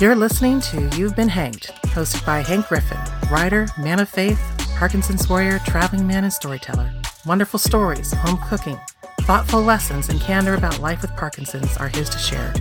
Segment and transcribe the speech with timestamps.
[0.00, 2.96] You're listening to You've Been Hanked, hosted by Hank Griffin,
[3.30, 4.40] writer, man of faith,
[4.78, 6.90] Parkinson's warrior, traveling man, and storyteller.
[7.26, 8.80] Wonderful stories, home cooking,
[9.20, 12.54] thoughtful lessons, and candor about life with Parkinson's are his to share.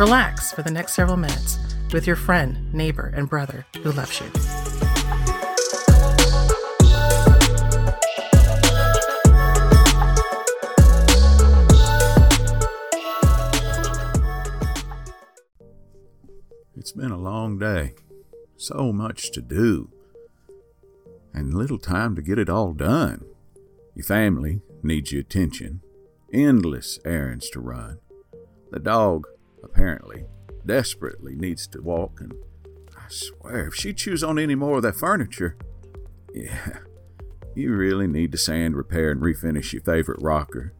[0.00, 1.60] Relax for the next several minutes
[1.92, 4.59] with your friend, neighbor, and brother who loves you.
[16.90, 17.94] It's been a long day.
[18.56, 19.92] So much to do.
[21.32, 23.24] And little time to get it all done.
[23.94, 25.82] Your family needs your attention.
[26.32, 28.00] Endless errands to run.
[28.72, 29.28] The dog,
[29.62, 30.24] apparently,
[30.66, 32.34] desperately needs to walk, and
[32.96, 35.56] I swear, if she chews on any more of that furniture,
[36.34, 36.78] yeah,
[37.54, 40.74] you really need to sand, repair, and refinish your favorite rocker.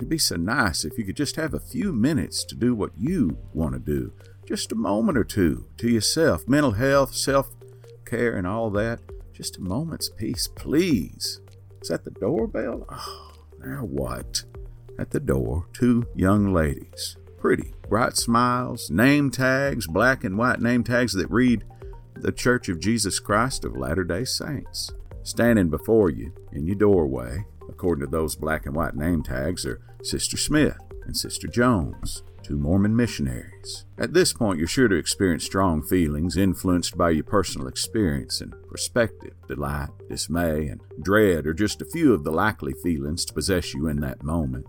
[0.00, 2.92] It'd be so nice if you could just have a few minutes to do what
[2.96, 4.14] you want to do
[4.46, 7.50] just a moment or two to yourself, mental health, self
[8.06, 8.98] care, and all that.
[9.32, 11.42] Just a moment's peace, please.
[11.82, 12.86] Is that the doorbell?
[12.90, 14.42] Oh, now what?
[14.98, 17.18] At the door, two young ladies.
[17.38, 21.62] Pretty, bright smiles, name tags, black and white name tags that read
[22.16, 24.90] The Church of Jesus Christ of Latter day Saints.
[25.22, 27.44] Standing before you in your doorway,
[27.80, 32.58] according to those black and white name tags, are Sister Smith and Sister Jones two
[32.58, 33.86] Mormon missionaries.
[33.96, 38.54] At this point, you're sure to experience strong feelings influenced by your personal experience and
[38.68, 39.32] perspective.
[39.48, 43.86] Delight, dismay, and dread are just a few of the likely feelings to possess you
[43.86, 44.66] in that moment.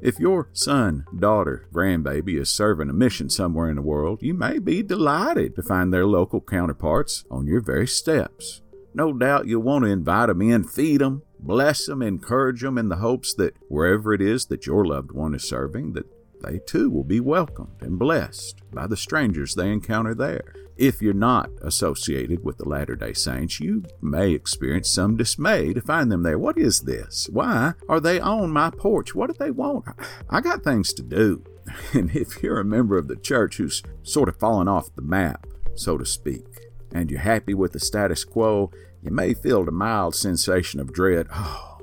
[0.00, 4.60] If your son, daughter, grandbaby is serving a mission somewhere in the world, you may
[4.60, 8.62] be delighted to find their local counterparts on your very steps.
[8.94, 12.88] No doubt you'll want to invite them in, feed them, bless them, encourage them in
[12.88, 16.06] the hopes that wherever it is that your loved one is serving, that
[16.42, 20.54] they too will be welcomed and blessed by the strangers they encounter there.
[20.76, 25.80] If you're not associated with the Latter day Saints, you may experience some dismay to
[25.80, 26.38] find them there.
[26.38, 27.28] What is this?
[27.30, 29.14] Why are they on my porch?
[29.14, 29.84] What do they want?
[30.30, 31.44] I got things to do.
[31.94, 35.46] And if you're a member of the church who's sort of fallen off the map,
[35.76, 36.44] so to speak,
[36.92, 38.70] and you're happy with the status quo,
[39.02, 41.26] you may feel a mild sensation of dread.
[41.34, 41.78] Oh,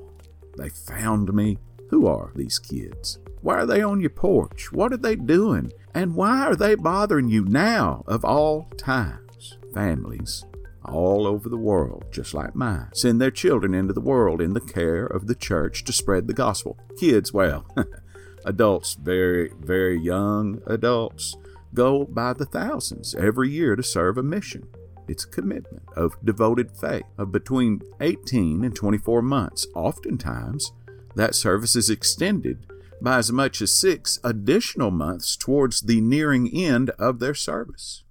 [0.57, 1.57] they found me.
[1.89, 3.17] Who are these kids?
[3.41, 4.71] Why are they on your porch?
[4.71, 5.71] What are they doing?
[5.93, 9.57] And why are they bothering you now, of all times?
[9.73, 10.45] Families
[10.85, 14.61] all over the world, just like mine, send their children into the world in the
[14.61, 16.77] care of the church to spread the gospel.
[16.97, 17.65] Kids, well,
[18.45, 21.35] adults, very, very young adults,
[21.73, 24.67] go by the thousands every year to serve a mission.
[25.09, 29.65] It's commitment of devoted faith of between 18 and 24 months.
[29.73, 30.71] Oftentimes,
[31.15, 32.67] that service is extended
[33.01, 38.03] by as much as six additional months towards the nearing end of their service.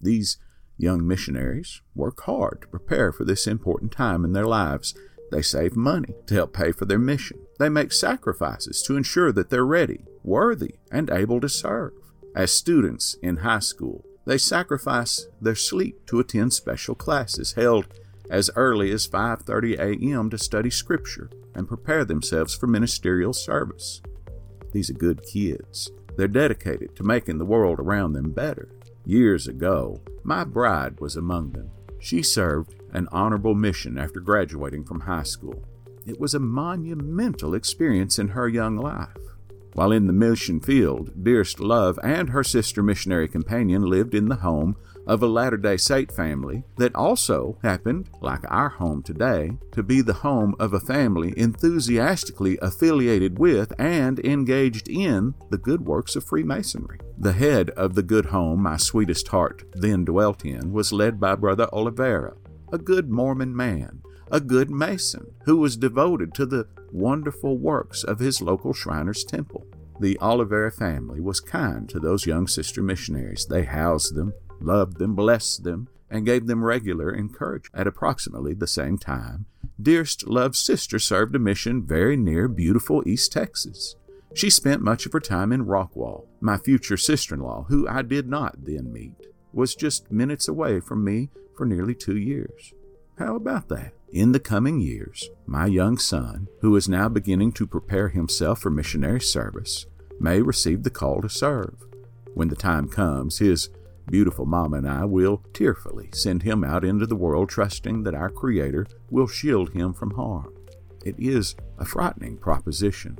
[0.00, 0.38] These
[0.78, 4.94] young missionaries work hard to prepare for this important time in their lives.
[5.30, 7.38] They save money to help pay for their mission.
[7.58, 11.92] They make sacrifices to ensure that they're ready, worthy, and able to serve.
[12.34, 17.88] As students in high school, they sacrifice their sleep to attend special classes held
[18.30, 20.30] as early as 5:30 a.m.
[20.30, 24.00] to study scripture and prepare themselves for ministerial service.
[24.70, 25.90] These are good kids.
[26.16, 28.68] They're dedicated to making the world around them better.
[29.04, 31.72] Years ago, my bride was among them.
[31.98, 35.64] She served an honorable mission after graduating from high school.
[36.06, 39.29] It was a monumental experience in her young life.
[39.74, 44.36] While in the mission field, Dearest Love and her sister missionary companion lived in the
[44.36, 44.76] home
[45.06, 50.02] of a Latter day Saint family that also happened, like our home today, to be
[50.02, 56.24] the home of a family enthusiastically affiliated with and engaged in the good works of
[56.24, 56.98] Freemasonry.
[57.18, 61.34] The head of the good home my sweetest heart then dwelt in was led by
[61.34, 62.34] Brother Oliveira,
[62.72, 68.18] a good Mormon man, a good Mason who was devoted to the wonderful works of
[68.18, 69.66] his local Shriners Temple.
[70.00, 73.46] The Oliveira family was kind to those young sister missionaries.
[73.46, 77.78] They housed them, loved them, blessed them, and gave them regular encouragement.
[77.78, 79.46] At approximately the same time,
[79.80, 83.96] Dearest Love's sister served a mission very near beautiful East Texas.
[84.34, 86.26] She spent much of her time in Rockwall.
[86.40, 90.80] My future sister in law, who I did not then meet, was just minutes away
[90.80, 92.72] from me for nearly two years.
[93.18, 93.92] How about that?
[94.12, 98.68] In the coming years, my young son, who is now beginning to prepare himself for
[98.68, 99.86] missionary service,
[100.18, 101.76] may receive the call to serve.
[102.34, 103.68] When the time comes, his
[104.10, 108.30] Beautiful Mama and I will tearfully send him out into the world, trusting that our
[108.30, 110.52] Creator will shield him from harm.
[111.04, 113.16] It is a frightening proposition.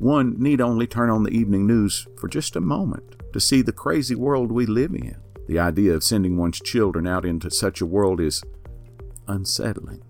[0.00, 3.70] One need only turn on the evening news for just a moment to see the
[3.70, 5.16] crazy world we live in.
[5.46, 8.42] The idea of sending one's children out into such a world is
[9.28, 10.02] unsettling.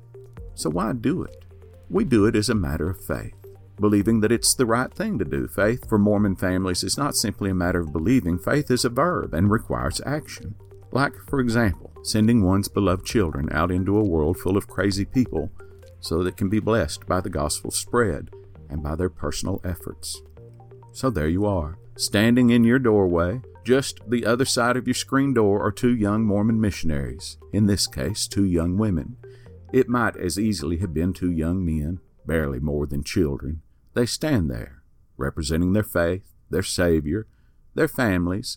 [0.56, 1.44] So why do it?
[1.88, 3.34] We do it as a matter of faith,
[3.78, 5.46] believing that it's the right thing to do.
[5.46, 9.34] Faith for Mormon families is not simply a matter of believing, faith is a verb
[9.34, 10.54] and requires action.
[10.90, 15.50] Like, for example, sending one's beloved children out into a world full of crazy people
[16.00, 18.30] so that can be blessed by the gospel spread
[18.70, 20.22] and by their personal efforts.
[20.92, 25.34] So there you are, standing in your doorway, just the other side of your screen
[25.34, 29.16] door are two young Mormon missionaries, in this case, two young women.
[29.76, 33.60] It might as easily have been two young men, barely more than children.
[33.92, 34.80] They stand there,
[35.18, 37.26] representing their faith, their Savior,
[37.74, 38.56] their families,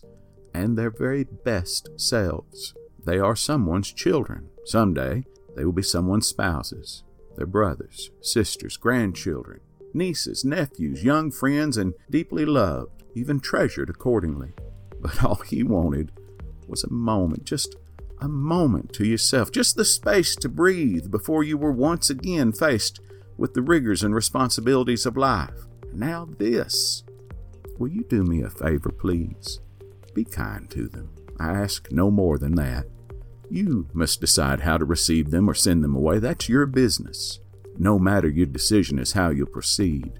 [0.54, 2.72] and their very best selves.
[3.04, 4.48] They are someone's children.
[4.64, 7.04] Someday, they will be someone's spouses,
[7.36, 9.60] their brothers, sisters, grandchildren,
[9.92, 14.54] nieces, nephews, young friends, and deeply loved, even treasured accordingly.
[14.98, 16.12] But all he wanted
[16.66, 17.76] was a moment, just
[18.20, 23.00] a moment to yourself, just the space to breathe before you were once again faced
[23.36, 25.66] with the rigors and responsibilities of life.
[25.92, 27.02] Now, this.
[27.78, 29.60] Will you do me a favor, please?
[30.14, 31.10] Be kind to them.
[31.38, 32.86] I ask no more than that.
[33.48, 36.18] You must decide how to receive them or send them away.
[36.18, 37.40] That's your business.
[37.78, 40.12] No matter your decision is how you'll proceed.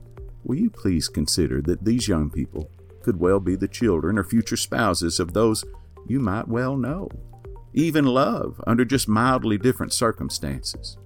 [0.42, 2.70] Will you please consider that these young people
[3.02, 5.64] could well be the children or future spouses of those
[6.06, 7.08] you might well know,
[7.72, 10.96] even love under just mildly different circumstances?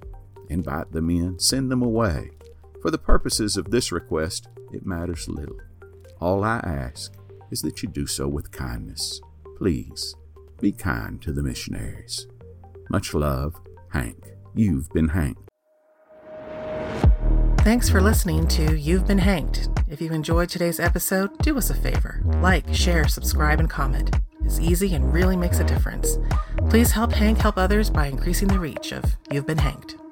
[0.49, 2.31] Invite them in, send them away.
[2.81, 5.59] For the purposes of this request, it matters little.
[6.21, 7.13] All I ask
[7.51, 9.21] is that you do so with kindness.
[9.57, 10.15] Please,
[10.61, 12.27] be kind to the missionaries.
[12.91, 13.55] Much love,
[13.91, 14.33] Hank.
[14.55, 15.39] You've been Hank.
[17.59, 19.71] Thanks for listening to You've Been Hanked.
[19.89, 24.15] If you enjoyed today's episode, do us a favor like, share, subscribe, and comment.
[24.45, 26.19] It's easy and really makes a difference.
[26.75, 30.04] Please help Hank help others by increasing the reach of You've Been Hanked.